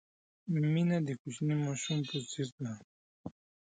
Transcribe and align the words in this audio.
مینه 0.73 0.97
د 1.07 1.09
کوچني 1.21 1.55
ماشوم 1.65 1.99
په 2.09 2.17
څېر 2.29 2.47
ده. 2.57 2.71